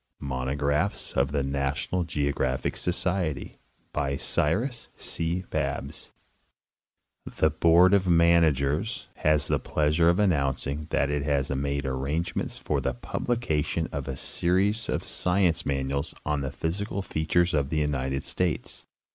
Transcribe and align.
MONOGRAPHS 0.19 1.13
OF 1.13 1.31
THE 1.31 1.43
NATIONAL 1.43 2.05
GEOGRAPHIC 2.05 2.75
SOCIETY 2.75 3.53
The 3.93 4.79
Board 7.59 7.93
of 7.93 8.07
Managers 8.09 9.07
has 9.17 9.45
the 9.45 9.59
pleasure 9.59 10.09
of 10.09 10.17
announcing 10.17 10.87
that 10.89 11.11
it 11.11 11.21
has 11.21 11.51
made 11.51 11.85
arrangements 11.85 12.57
for 12.57 12.81
the 12.81 12.95
publication 12.95 13.87
of 13.91 14.07
a 14.07 14.17
series 14.17 14.89
of 14.89 15.03
science 15.03 15.67
manuals 15.67 16.15
on 16.25 16.41
the 16.41 16.49
physical 16.51 17.03
features 17.03 17.53
of 17.53 17.69
the 17.69 17.77
United 17.77 18.23
States. 18.25 18.87